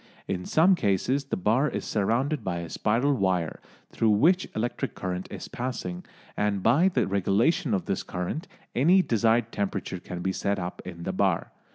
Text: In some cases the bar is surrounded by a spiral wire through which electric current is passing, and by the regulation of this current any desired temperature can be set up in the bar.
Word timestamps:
In 0.27 0.47
some 0.47 0.73
cases 0.73 1.25
the 1.25 1.37
bar 1.37 1.69
is 1.69 1.85
surrounded 1.85 2.43
by 2.43 2.57
a 2.57 2.71
spiral 2.71 3.13
wire 3.13 3.59
through 3.91 4.09
which 4.09 4.49
electric 4.55 4.95
current 4.95 5.27
is 5.29 5.47
passing, 5.47 6.03
and 6.35 6.63
by 6.63 6.87
the 6.87 7.05
regulation 7.05 7.75
of 7.75 7.85
this 7.85 8.01
current 8.01 8.47
any 8.73 9.03
desired 9.03 9.51
temperature 9.51 9.99
can 9.99 10.23
be 10.23 10.33
set 10.33 10.57
up 10.57 10.81
in 10.85 11.03
the 11.03 11.13
bar. 11.13 11.51